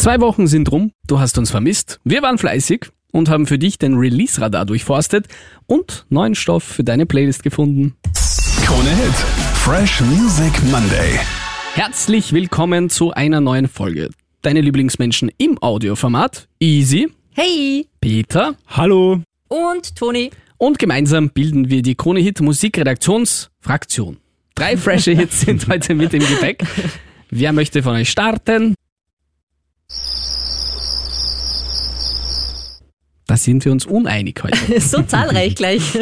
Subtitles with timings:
[0.00, 3.76] Zwei Wochen sind rum, du hast uns vermisst, wir waren fleißig und haben für dich
[3.76, 5.26] den Release-Radar durchforstet
[5.66, 7.96] und neuen Stoff für deine Playlist gefunden.
[8.64, 9.12] Krone Hit.
[9.56, 11.20] Fresh Music Monday.
[11.74, 14.08] Herzlich willkommen zu einer neuen Folge.
[14.40, 17.86] Deine Lieblingsmenschen im Audioformat, Easy, Hey!
[18.00, 19.20] Peter Hallo.
[19.48, 20.30] Und Toni.
[20.56, 24.16] und gemeinsam bilden wir die Krone Hit Musikredaktionsfraktion.
[24.54, 26.62] Drei frische Hits sind heute mit im Gepäck.
[27.28, 28.74] Wer möchte von euch starten?
[33.30, 34.80] Da sind wir uns uneinig heute.
[34.80, 35.82] So zahlreich gleich.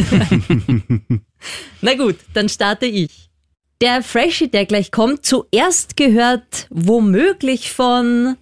[1.83, 3.29] Na gut, dann starte ich.
[3.83, 8.39] Der Freshie, der gleich kommt, zuerst gehört womöglich von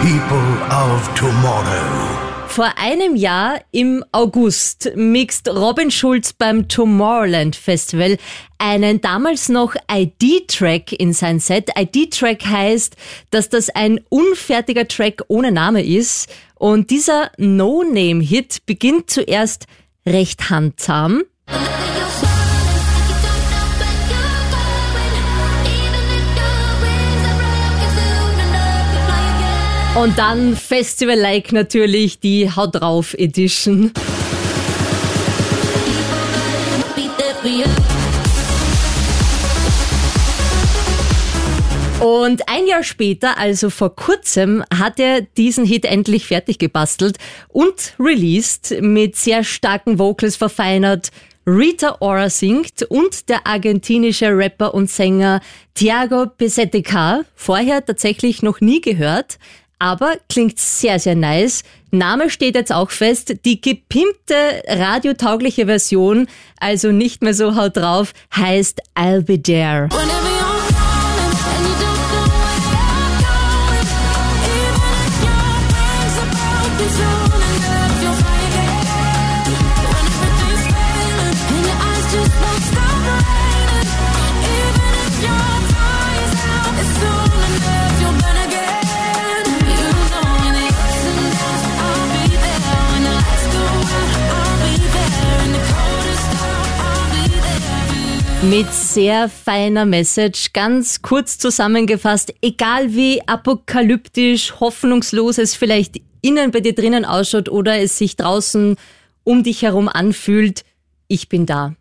[0.00, 2.14] People of Tomorrow.
[2.46, 8.16] vor einem Jahr im August mixt Robin Schulz beim Tomorrowland Festival
[8.58, 11.70] einen damals noch ID-Track in sein Set.
[11.76, 12.94] ID-Track heißt,
[13.30, 16.30] dass das ein unfertiger Track ohne Name ist.
[16.64, 19.66] Und dieser No-Name-Hit beginnt zuerst
[20.06, 21.24] recht handsam.
[29.94, 33.92] Und dann Festival-like natürlich die Haut drauf Edition.
[42.04, 47.16] Und ein Jahr später, also vor kurzem, hat er diesen Hit endlich fertig gebastelt
[47.48, 51.08] und released mit sehr starken Vocals verfeinert.
[51.46, 55.40] Rita Ora singt und der argentinische Rapper und Sänger
[55.72, 59.38] Thiago Peseteca, vorher tatsächlich noch nie gehört,
[59.78, 61.62] aber klingt sehr, sehr nice.
[61.90, 66.28] Name steht jetzt auch fest, die gepimpte radiotaugliche Version,
[66.60, 69.88] also nicht mehr so haut drauf, heißt I'll Be There.
[98.50, 106.60] Mit sehr feiner Message, ganz kurz zusammengefasst, egal wie apokalyptisch, hoffnungslos es vielleicht innen bei
[106.60, 108.76] dir drinnen ausschaut oder es sich draußen
[109.24, 110.64] um dich herum anfühlt,
[111.08, 111.74] ich bin da.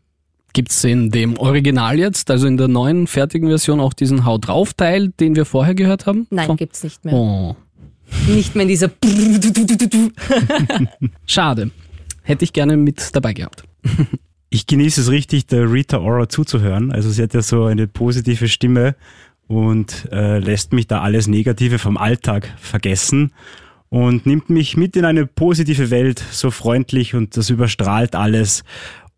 [0.53, 4.73] Gibt's in dem Original jetzt, also in der neuen fertigen Version, auch diesen Haut drauf
[4.73, 6.27] Teil, den wir vorher gehört haben?
[6.29, 7.13] Nein, Von- gibt's nicht mehr.
[7.13, 7.55] Oh,
[8.27, 8.89] Nicht mehr in dieser
[11.25, 11.71] schade.
[12.21, 13.63] Hätte ich gerne mit dabei gehabt.
[14.53, 16.91] Ich genieße es richtig, der Rita Ora zuzuhören.
[16.91, 18.95] Also sie hat ja so eine positive Stimme
[19.47, 23.31] und äh, lässt mich da alles Negative vom Alltag vergessen
[23.89, 28.63] und nimmt mich mit in eine positive Welt, so freundlich und das überstrahlt alles.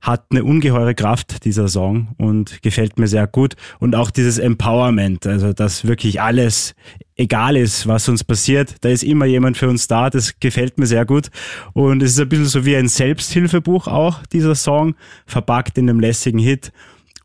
[0.06, 3.56] Hat eine ungeheure Kraft, dieser Song, und gefällt mir sehr gut.
[3.80, 6.76] Und auch dieses Empowerment, also dass wirklich alles
[7.16, 10.86] egal ist, was uns passiert, da ist immer jemand für uns da, das gefällt mir
[10.86, 11.30] sehr gut.
[11.74, 14.94] Und es ist ein bisschen so wie ein Selbsthilfebuch auch, dieser Song,
[15.26, 16.72] verpackt in einem lässigen Hit.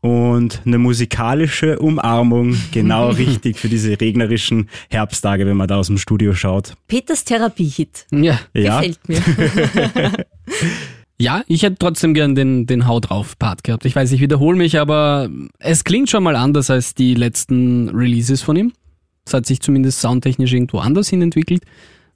[0.01, 5.99] Und eine musikalische Umarmung, genau richtig für diese regnerischen Herbsttage, wenn man da aus dem
[5.99, 6.73] Studio schaut.
[6.87, 8.07] Peters Therapiehit.
[8.11, 8.39] Ja.
[8.55, 9.21] Ja, Gefällt mir.
[11.21, 13.85] Ja, ich hätte trotzdem gern den, den Hau drauf Part gehabt.
[13.85, 18.41] Ich weiß, ich wiederhole mich, aber es klingt schon mal anders als die letzten Releases
[18.41, 18.73] von ihm.
[19.23, 21.61] Es hat sich zumindest soundtechnisch irgendwo anders hin entwickelt.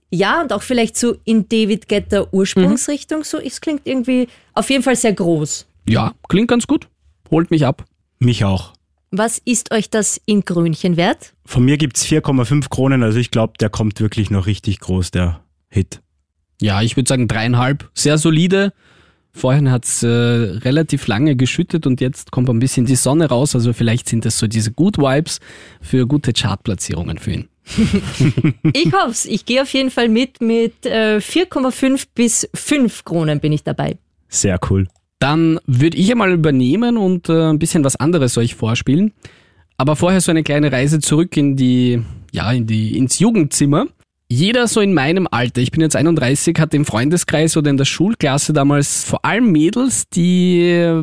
[0.10, 3.24] Ja, und auch vielleicht so in David Getter Ursprungsrichtung.
[3.24, 5.68] So, es klingt irgendwie auf jeden Fall sehr groß.
[5.88, 6.88] Ja, klingt ganz gut.
[7.30, 7.86] Holt mich ab.
[8.18, 8.74] mich auch.
[9.12, 11.36] Was ist euch das in Grünchen wert?
[11.46, 15.42] Von mir gibt's 4,5 Kronen, also ich glaube, der kommt wirklich noch richtig groß, der
[15.70, 16.02] Hit.
[16.62, 17.90] Ja, ich würde sagen dreieinhalb.
[17.94, 18.74] Sehr solide.
[19.36, 23.54] Vorhin hat's äh, relativ lange geschüttet und jetzt kommt ein bisschen die Sonne raus.
[23.54, 25.42] Also vielleicht sind das so diese Good Vibes
[25.82, 27.50] für gute Chartplatzierungen für ihn.
[28.72, 29.26] Ich hoff's.
[29.26, 30.40] Ich gehe auf jeden Fall mit.
[30.40, 33.98] Mit äh, 4,5 bis 5 Kronen bin ich dabei.
[34.30, 34.88] Sehr cool.
[35.20, 39.12] Dann würde ich einmal übernehmen und äh, ein bisschen was anderes euch vorspielen.
[39.76, 42.02] Aber vorher so eine kleine Reise zurück in die,
[42.32, 43.88] ja, in die, ins Jugendzimmer.
[44.36, 47.86] Jeder so in meinem Alter, ich bin jetzt 31, hat im Freundeskreis oder in der
[47.86, 51.02] Schulklasse damals vor allem Mädels, die äh,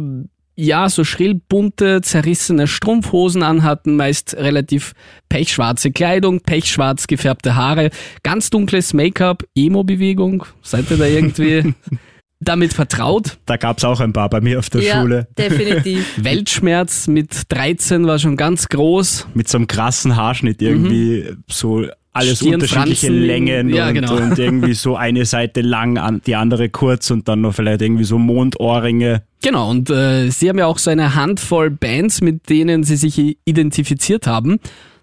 [0.55, 4.93] ja so schrill bunte, zerrissene Strumpfhosen anhatten, meist relativ
[5.31, 7.88] pechschwarze Kleidung, pechschwarz gefärbte Haare,
[8.23, 10.44] ganz dunkles Make-up, Emo-Bewegung.
[10.61, 11.73] Seid ihr da irgendwie
[12.40, 13.38] damit vertraut?
[13.46, 15.26] Da gab's auch ein paar bei mir auf der ja, Schule.
[15.38, 16.06] definitiv.
[16.23, 19.29] Weltschmerz mit 13 war schon ganz groß.
[19.32, 24.16] Mit so einem krassen Haarschnitt irgendwie so alles Stirnfransen, unterschiedliche Längen ja, und, genau.
[24.16, 28.04] und irgendwie so eine Seite lang, an, die andere kurz und dann noch vielleicht irgendwie
[28.04, 29.22] so Mondohrringe.
[29.42, 33.38] Genau, und äh, sie haben ja auch so eine Handvoll Bands, mit denen sie sich
[33.44, 34.58] identifiziert haben.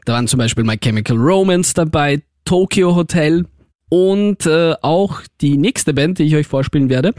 [0.05, 3.45] Da waren zum Beispiel My Chemical Romance dabei, Tokyo Hotel
[3.89, 7.13] und äh, auch die nächste Band, die ich euch vorspielen werde.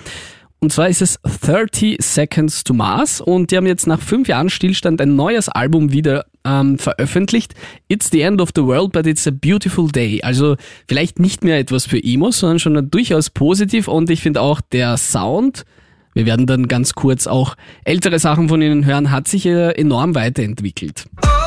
[0.62, 4.51] Und zwar ist es 30 Seconds to Mars und die haben jetzt nach fünf Jahren
[4.51, 7.55] Stillstand ein neues Album wieder ähm, veröffentlicht.
[7.89, 10.21] It's the end of the world, but it's a beautiful day.
[10.23, 14.61] Also vielleicht nicht mehr etwas für Emos, sondern schon durchaus positiv und ich finde auch
[14.61, 15.65] der Sound,
[16.12, 20.15] wir werden dann ganz kurz auch ältere Sachen von ihnen hören, hat sich äh, enorm
[20.15, 21.07] weiterentwickelt.
[21.23, 21.39] People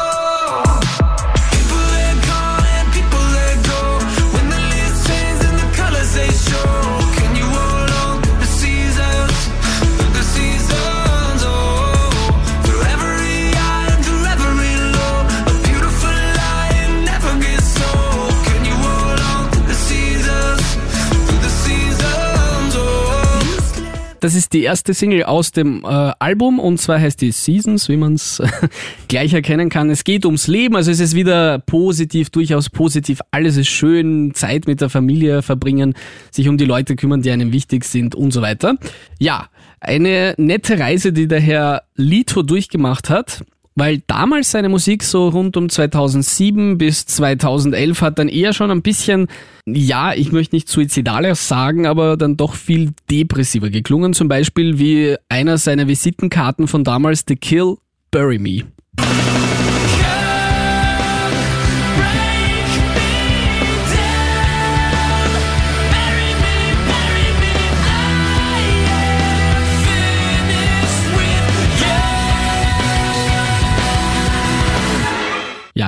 [24.23, 25.87] Das ist die erste Single aus dem äh,
[26.17, 28.41] Album und zwar heißt die Seasons, wie man es
[29.09, 29.89] gleich erkennen kann.
[29.89, 33.19] Es geht ums Leben, also es ist wieder positiv, durchaus positiv.
[33.31, 35.93] Alles ist schön, Zeit mit der Familie verbringen,
[36.31, 38.77] sich um die Leute kümmern, die einem wichtig sind und so weiter.
[39.19, 39.49] Ja,
[39.81, 43.43] eine nette Reise, die der Herr Lito durchgemacht hat.
[43.75, 48.81] Weil damals seine Musik so rund um 2007 bis 2011 hat dann eher schon ein
[48.81, 49.27] bisschen,
[49.65, 54.13] ja, ich möchte nicht suizidaler sagen, aber dann doch viel depressiver geklungen.
[54.13, 57.77] Zum Beispiel wie einer seiner Visitenkarten von damals, The Kill,
[58.11, 58.63] Bury Me.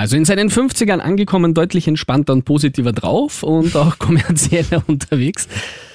[0.06, 5.48] Also in seinen 50ern angekommen, deutlich entspannter und positiver drauf und auch kommerzieller unterwegs.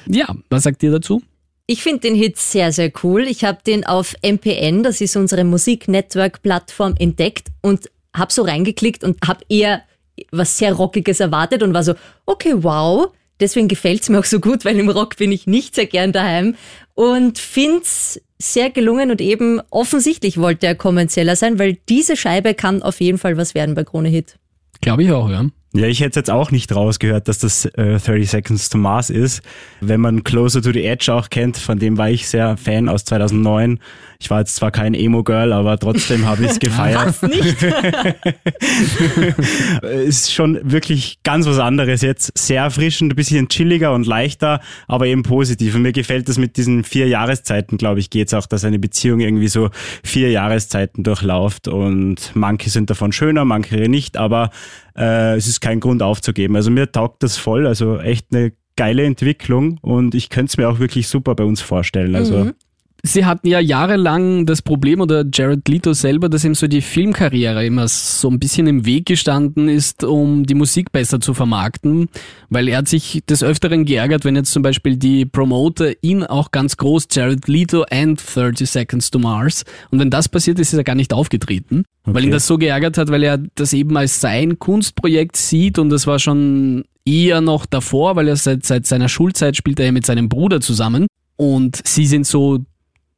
[0.05, 1.21] Ja, was sagt ihr dazu?
[1.65, 3.21] Ich finde den Hit sehr, sehr cool.
[3.21, 9.17] Ich habe den auf MPN, das ist unsere Musik-Network-Plattform, entdeckt und habe so reingeklickt und
[9.25, 9.83] habe eher
[10.33, 11.93] was sehr Rockiges erwartet und war so,
[12.25, 13.13] okay, wow.
[13.41, 16.55] Deswegen gefällt's mir auch so gut, weil im Rock bin ich nicht sehr gern daheim
[16.93, 22.81] und find's sehr gelungen und eben offensichtlich wollte er kommerzieller sein, weil diese Scheibe kann
[22.81, 24.37] auf jeden Fall was werden bei Krone Hit.
[24.81, 25.45] Glaube ich auch, ja.
[25.73, 29.41] Ja, ich hätte jetzt auch nicht rausgehört, dass das äh, 30 Seconds to Mars ist.
[29.79, 33.05] Wenn man Closer to the Edge auch kennt, von dem war ich sehr Fan aus
[33.05, 33.79] 2009.
[34.19, 37.23] Ich war jetzt zwar kein Emo-Girl, aber trotzdem habe ich es gefeiert.
[37.23, 37.63] Nicht?
[40.05, 42.37] ist schon wirklich ganz was anderes jetzt.
[42.37, 45.73] Sehr erfrischend, ein bisschen chilliger und leichter, aber eben positiv.
[45.73, 49.21] Und mir gefällt das mit diesen vier Jahreszeiten, glaube ich, geht's auch, dass eine Beziehung
[49.21, 49.69] irgendwie so
[50.03, 54.51] vier Jahreszeiten durchlauft und manche sind davon schöner, manche nicht, aber
[54.95, 56.55] äh, es ist kein Grund aufzugeben.
[56.55, 60.69] Also mir taugt das voll, also echt eine geile Entwicklung und ich könnte es mir
[60.69, 62.15] auch wirklich super bei uns vorstellen.
[62.15, 62.51] Also
[63.03, 67.65] Sie hatten ja jahrelang das Problem, oder Jared Leto selber, dass ihm so die Filmkarriere
[67.65, 72.09] immer so ein bisschen im Weg gestanden ist, um die Musik besser zu vermarkten,
[72.49, 76.51] weil er hat sich des Öfteren geärgert, wenn jetzt zum Beispiel die Promoter ihn auch
[76.51, 80.77] ganz groß, Jared Leto and 30 Seconds to Mars, und wenn das passiert ist, ist
[80.77, 84.21] er gar nicht aufgetreten, weil ihn das so geärgert hat, weil er das eben als
[84.21, 89.09] sein Kunstprojekt sieht und das war schon eher noch davor, weil er seit, seit seiner
[89.09, 91.07] Schulzeit spielt er ja mit seinem Bruder zusammen.
[91.35, 92.59] Und sie sind so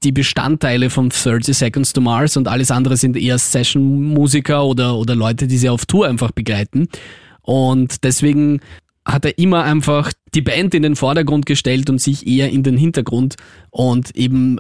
[0.04, 5.16] die Bestandteile von 30 Seconds to Mars und alles andere sind eher Session-Musiker oder, oder
[5.16, 6.88] Leute, die sie auf Tour einfach begleiten.
[7.42, 8.62] Und deswegen
[9.06, 12.78] hat er immer einfach die Band in den Vordergrund gestellt und sich eher in den
[12.78, 13.36] Hintergrund
[13.70, 14.60] und eben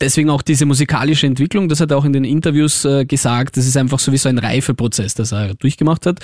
[0.00, 3.66] deswegen auch diese musikalische Entwicklung, das hat er auch in den Interviews äh, gesagt, das
[3.66, 6.20] ist einfach sowieso ein Reifeprozess, das er durchgemacht hat.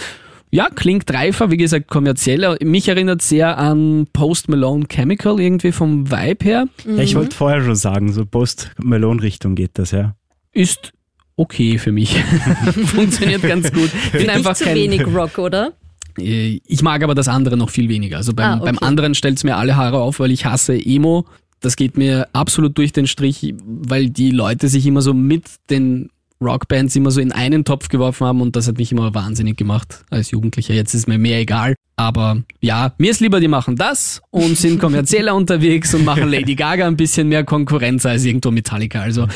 [0.55, 2.59] Ja, klingt reifer, wie gesagt, kommerzieller.
[2.63, 6.67] Mich erinnert sehr an Post Malone Chemical irgendwie vom Vibe her.
[6.85, 10.15] ja, ich wollte vorher schon sagen, so Post-Malone-Richtung geht das, ja.
[10.53, 10.93] Ist
[11.37, 12.15] okay für mich.
[12.85, 13.91] Funktioniert ganz gut.
[14.07, 15.73] Ich bin einfach Nicht zu kein, wenig Rock, oder?
[16.19, 18.19] Äh, Ich mag aber das andere noch viel weniger.
[18.19, 18.65] Also beim, Ah, okay.
[18.67, 21.25] beim anderen stellt's mir alle Haare auf, weil ich hasse Emo.
[21.61, 26.11] Das geht mir absolut durch den Strich, weil die Leute sich immer so mit den
[26.43, 30.05] Rockbands immer so in einen Topf geworfen haben und das hat mich immer wahnsinnig gemacht
[30.11, 30.75] als Jugendlicher.
[30.75, 31.75] Jetzt ist mir mehr egal.
[31.97, 36.55] Aber ja, mir ist lieber, die machen das und sind kommerzieller unterwegs und machen Lady
[36.55, 39.01] Gaga ein bisschen mehr Konkurrenz als irgendwo Metallica.
[39.01, 39.29] Also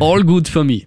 [0.00, 0.82] all good for me.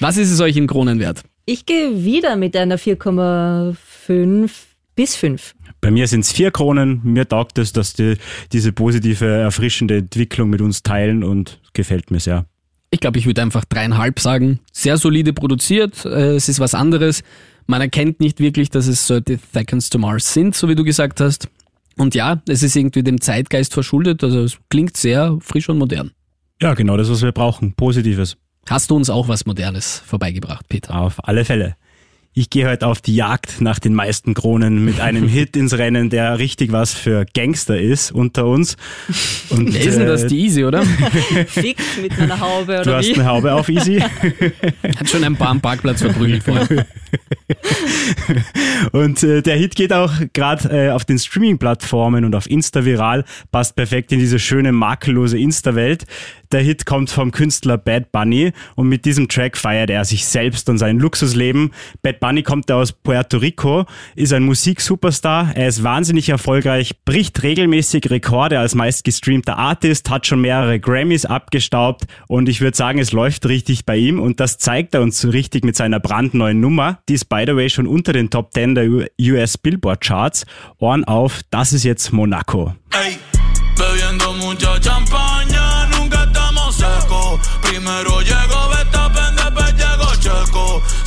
[0.00, 1.22] Was ist es euch in Kronen wert?
[1.44, 4.50] Ich gehe wieder mit einer 4,5
[4.94, 5.54] bis 5.
[5.80, 7.00] Bei mir sind es vier Kronen.
[7.02, 8.16] Mir taugt es, dass die
[8.52, 12.46] diese positive, erfrischende Entwicklung mit uns teilen und gefällt mir sehr.
[12.94, 14.60] Ich glaube, ich würde einfach dreieinhalb sagen.
[14.70, 17.22] Sehr solide produziert, äh, es ist was anderes.
[17.66, 21.18] Man erkennt nicht wirklich, dass es 30 Seconds to Mars sind, so wie du gesagt
[21.20, 21.48] hast.
[21.96, 26.10] Und ja, es ist irgendwie dem Zeitgeist verschuldet, also es klingt sehr frisch und modern.
[26.60, 27.72] Ja, genau das, was wir brauchen.
[27.72, 28.36] Positives.
[28.68, 30.94] Hast du uns auch was Modernes vorbeigebracht, Peter?
[30.94, 31.76] Auf alle Fälle.
[32.34, 36.08] Ich gehe heute auf die Jagd nach den meisten Kronen mit einem Hit ins Rennen,
[36.08, 38.78] der richtig was für Gangster ist unter uns.
[39.50, 40.22] Und, Wer ist denn das?
[40.22, 40.82] äh, Die Easy, oder?
[41.46, 43.14] Fix mit einer Haube Du oder hast wie?
[43.16, 44.00] eine Haube auf, Easy.
[44.96, 46.86] Hat schon ein paar am Parkplatz verprügelt vorher.
[48.92, 53.24] Und äh, der Hit geht auch gerade äh, auf den Streaming-Plattformen und auf Insta viral,
[53.50, 56.06] passt perfekt in diese schöne makellose Insta-Welt.
[56.50, 60.68] Der Hit kommt vom Künstler Bad Bunny und mit diesem Track feiert er sich selbst
[60.68, 61.72] und sein Luxusleben.
[62.02, 68.10] Bad Bunny kommt aus Puerto Rico, ist ein Musiksuperstar, er ist wahnsinnig erfolgreich, bricht regelmäßig
[68.10, 73.46] Rekorde als meistgestreamter Artist, hat schon mehrere Grammys abgestaubt und ich würde sagen, es läuft
[73.46, 77.00] richtig bei ihm und das zeigt er uns so richtig mit seiner brandneuen Nummer.
[77.08, 78.88] Die ist by the way schon unter den Top 10 der
[79.20, 80.46] US Billboard Charts.
[80.78, 82.76] Ohren auf, das ist jetzt Monaco.
[82.92, 83.18] Ey,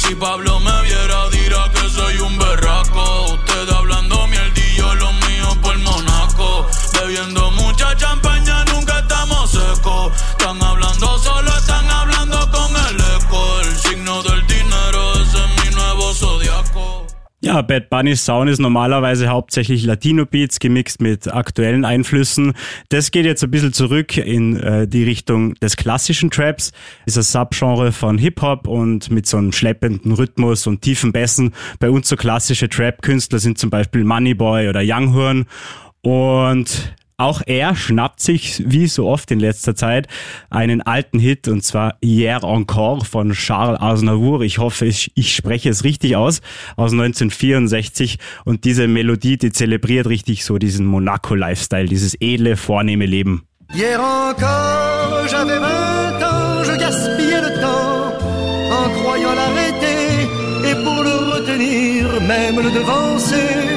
[0.07, 1.29] Si Pablo me viera,
[17.55, 22.51] Ja, Bad Bunny's Sound ist normalerweise hauptsächlich Latino-Beats gemixt mit aktuellen Einflüssen.
[22.89, 26.73] Das geht jetzt ein bisschen zurück in äh, die Richtung des klassischen Traps.
[27.05, 31.53] Ist ein Subgenre von Hip-Hop und mit so einem schleppenden Rhythmus und tiefen Bässen.
[31.79, 35.45] Bei uns so klassische Trap-Künstler sind zum Beispiel Moneyboy oder Younghorn.
[36.01, 40.07] Und auch er schnappt sich, wie so oft in letzter Zeit,
[40.49, 44.41] einen alten Hit, und zwar Hier encore von Charles Aznavour.
[44.41, 46.41] Ich hoffe, ich, spreche es richtig aus,
[46.75, 48.19] aus 1964.
[48.43, 53.43] Und diese Melodie, die zelebriert richtig so diesen Monaco-Lifestyle, dieses edle, vornehme Leben.
[53.73, 58.13] Hier encore, j'avais 20 ans, je gaspillais le temps
[58.71, 60.29] en croyant l'arrêter
[60.69, 63.74] et pour le retenir, même le devancer.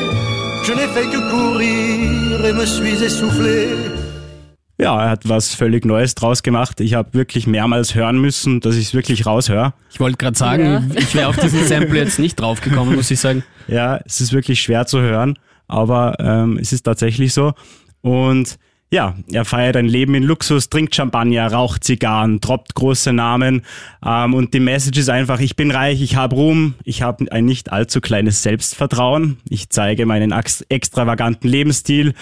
[0.69, 3.69] Je n'ai fait que courir et me suis essoufflé.
[4.79, 6.81] Ja, er hat was völlig Neues draus gemacht.
[6.81, 9.73] Ich habe wirklich mehrmals hören müssen, dass ich es wirklich raushöre.
[9.91, 10.83] Ich wollte gerade sagen, Ja.
[11.01, 13.43] ich wäre auf diesen Sample jetzt nicht draufgekommen, muss ich sagen.
[13.67, 17.55] Ja, es ist wirklich schwer zu hören, aber ähm, es ist tatsächlich so.
[18.03, 18.57] Und
[18.90, 23.62] ja, er feiert ein Leben in Luxus, trinkt Champagner, raucht Zigarren, droppt große Namen.
[24.04, 27.45] Ähm, und die Message ist einfach, ich bin reich, ich habe Ruhm, ich habe ein
[27.45, 32.14] nicht allzu kleines Selbstvertrauen, ich zeige meinen ex- extravaganten Lebensstil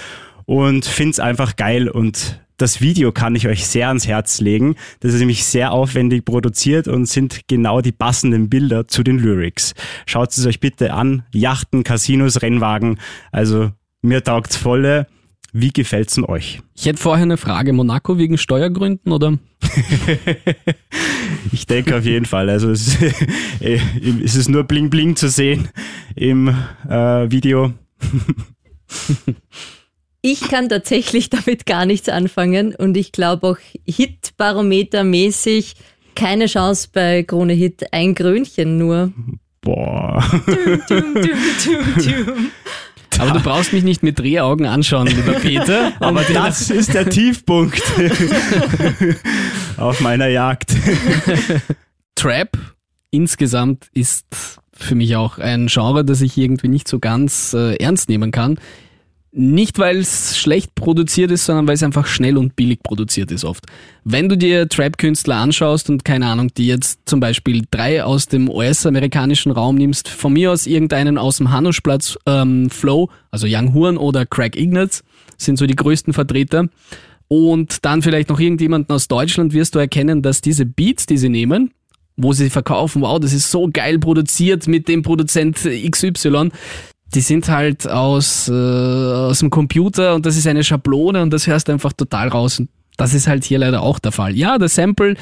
[0.45, 4.77] und find's einfach geil und das Video kann ich euch sehr ans Herz legen.
[5.01, 9.75] Das ist nämlich sehr aufwendig produziert und sind genau die passenden Bilder zu den Lyrics.
[10.07, 11.25] Schaut es euch bitte an.
[11.35, 12.99] Yachten, Casinos, Rennwagen.
[13.31, 15.07] Also mir taugt's volle.
[15.53, 16.61] Wie gefällt's denn euch?
[16.75, 17.73] Ich hätte vorher eine Frage.
[17.73, 19.39] Monaco wegen Steuergründen oder?
[21.53, 22.51] Ich denke auf jeden Fall.
[22.51, 22.97] Also es,
[23.61, 25.69] es ist nur bling bling zu sehen
[26.15, 26.49] im
[26.89, 27.73] äh, Video.
[30.23, 35.75] Ich kann tatsächlich damit gar nichts anfangen und ich glaube auch Hitbarometer-mäßig
[36.17, 37.93] keine Chance bei Krone Hit.
[37.93, 39.13] Ein Krönchen nur.
[39.61, 40.25] Boah.
[40.89, 42.51] Dum, dum,
[43.19, 45.93] Aber du brauchst mich nicht mit Drehaugen anschauen, lieber Peter.
[46.01, 47.83] Aber das ist der Tiefpunkt
[49.77, 50.75] auf meiner Jagd.
[52.15, 52.59] Trap
[53.11, 54.27] insgesamt ist
[54.73, 58.59] für mich auch ein Genre, das ich irgendwie nicht so ganz äh, ernst nehmen kann.
[59.39, 63.45] Nicht, weil es schlecht produziert ist, sondern weil es einfach schnell und billig produziert ist
[63.45, 63.67] oft.
[64.03, 68.49] Wenn du dir Trap-Künstler anschaust und keine Ahnung, die jetzt zum Beispiel drei aus dem
[68.49, 73.99] US-amerikanischen Raum nimmst, von mir aus irgendeinen aus dem Hanuschplatz ähm, Flow, also Young Horn
[73.99, 75.05] oder Craig Ignatz,
[75.37, 76.71] sind so die größten Vertreter.
[77.29, 81.29] Und dann vielleicht noch irgendjemanden aus Deutschland wirst du erkennen, dass diese Beats, die sie
[81.29, 81.75] nehmen,
[82.17, 85.59] wo sie verkaufen, wow, das ist so geil produziert mit dem Produzent
[85.91, 86.53] XY,
[87.15, 91.47] die sind halt aus, äh, aus dem Computer und das ist eine Schablone und das
[91.47, 92.59] hörst du einfach total raus.
[92.59, 94.37] Und das ist halt hier leider auch der Fall.
[94.37, 95.17] Ja, der Sample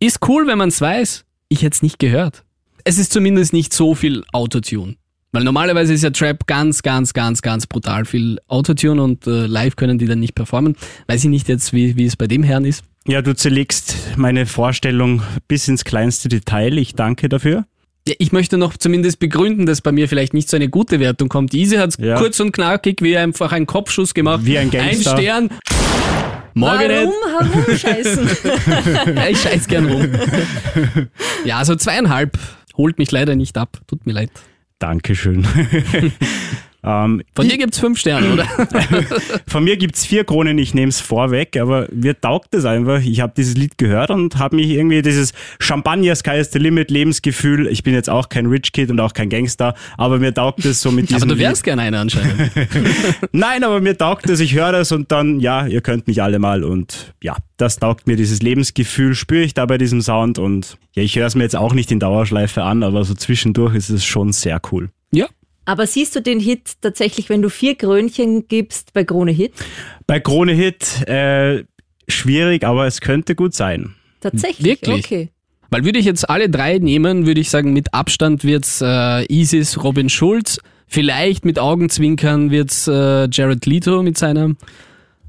[0.00, 1.24] ist cool, wenn man es weiß.
[1.48, 2.44] Ich hätte es nicht gehört.
[2.84, 4.96] Es ist zumindest nicht so viel Autotune.
[5.32, 9.76] Weil normalerweise ist ja Trap ganz, ganz, ganz, ganz brutal viel Autotune und äh, live
[9.76, 10.74] können die dann nicht performen.
[11.06, 12.82] Weiß ich nicht jetzt, wie, wie es bei dem Herrn ist.
[13.06, 16.78] Ja, du zerlegst meine Vorstellung bis ins kleinste Detail.
[16.78, 17.66] Ich danke dafür.
[18.08, 21.28] Ja, ich möchte noch zumindest begründen, dass bei mir vielleicht nicht so eine gute Wertung
[21.28, 21.52] kommt.
[21.54, 22.16] Easy hat es Ja.
[22.18, 24.40] kurz und knackig wie einfach einen Kopfschuss gemacht.
[24.44, 25.14] Wie ein Gangster.
[25.14, 25.50] Ein Stern.
[26.54, 28.28] Morgen Warum herumscheißen?
[29.14, 30.08] Ja, ich scheiß gern rum.
[31.44, 32.36] ja, also zweieinhalb
[32.76, 33.78] holt mich leider nicht ab.
[33.86, 34.30] Tut mir leid.
[34.78, 35.46] Dankeschön.
[36.84, 38.44] ähm, Von dir gibt's fünf Sterne, oder?
[39.48, 43.00] Von mir gibt's vier Kronen, ich nehme es vorweg, aber mir taugt es einfach.
[43.00, 46.90] Ich habe dieses Lied gehört und habe mich irgendwie dieses Champagner Sky is the Limit
[46.90, 50.64] Lebensgefühl, ich bin jetzt auch kein Rich Kid und auch kein Gangster, aber mir taugt
[50.64, 51.44] es so mit diesem Aber du Lied.
[51.44, 52.50] wärst gerne einer anscheinend.
[53.32, 56.38] Nein, aber mir taugt es, ich höre das und dann, ja, ihr könnt mich alle
[56.38, 60.78] mal und ja, das taugt mir, dieses Lebensgefühl spüre ich da bei diesem Sound und
[60.94, 63.90] ja, ich höre es mir jetzt auch nicht in Dauerschleife an, aber so zwischendurch ist
[63.90, 64.90] es schon sehr cool.
[65.10, 65.26] Ja.
[65.68, 69.52] Aber siehst du den Hit tatsächlich, wenn du vier Krönchen gibst bei Krone Hit?
[70.06, 71.64] Bei Krone Hit, äh,
[72.08, 73.94] schwierig, aber es könnte gut sein.
[74.22, 74.64] Tatsächlich?
[74.64, 75.04] Wirklich?
[75.04, 75.28] Okay.
[75.68, 79.84] Weil würde ich jetzt alle drei nehmen, würde ich sagen, mit Abstand wird's äh, Isis
[79.84, 80.58] Robin Schulz.
[80.86, 84.54] Vielleicht mit Augenzwinkern wird's äh, Jared Leto mit seiner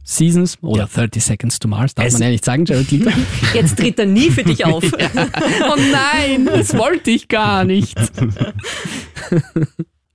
[0.05, 1.95] Seasons oder 30 Seconds to Mars.
[1.95, 3.09] Darf Es- man ja nicht sagen, Jared Leto.
[3.53, 4.85] Jetzt tritt er nie für dich auf.
[4.93, 7.99] oh nein, das wollte ich gar nicht.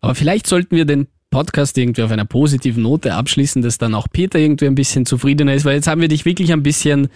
[0.04, 4.06] Aber vielleicht sollten wir den Podcast irgendwie auf einer positiven Note abschließen, dass dann auch
[4.12, 7.08] Peter irgendwie ein bisschen zufriedener ist, weil jetzt haben wir dich wirklich ein bisschen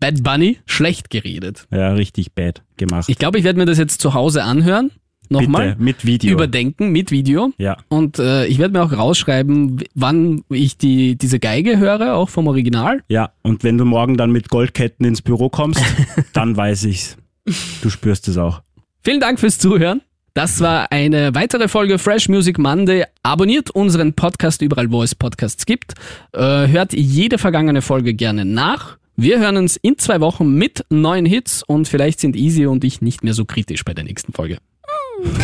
[0.00, 1.68] Bad Bunny schlecht geredet.
[1.70, 3.08] Ja, richtig bad gemacht.
[3.08, 4.90] Ich glaube, ich werde mir das jetzt zu Hause anhören.
[5.28, 5.72] Nochmal.
[5.72, 6.32] Bitte, mit Video.
[6.32, 7.52] Überdenken mit Video.
[7.58, 7.76] Ja.
[7.88, 12.48] Und äh, ich werde mir auch rausschreiben, wann ich die, diese Geige höre, auch vom
[12.48, 13.02] Original.
[13.08, 15.84] Ja, und wenn du morgen dann mit Goldketten ins Büro kommst,
[16.32, 17.16] dann weiß ich's.
[17.82, 18.62] Du spürst es auch.
[19.02, 20.00] Vielen Dank fürs Zuhören.
[20.34, 23.04] Das war eine weitere Folge Fresh Music Monday.
[23.22, 25.94] Abonniert unseren Podcast überall, wo es Podcasts gibt.
[26.32, 28.96] Äh, hört jede vergangene Folge gerne nach.
[29.16, 33.02] Wir hören uns in zwei Wochen mit neuen Hits und vielleicht sind Easy und ich
[33.02, 34.58] nicht mehr so kritisch bei der nächsten Folge.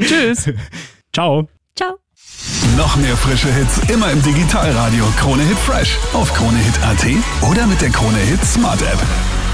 [0.00, 0.50] Tschüss.
[1.12, 1.48] Ciao.
[1.74, 1.96] Ciao.
[2.76, 7.06] Noch mehr frische Hits immer im Digitalradio Krone Hit Fresh auf kronehit.at
[7.50, 9.45] oder mit der Krone Hit Smart App.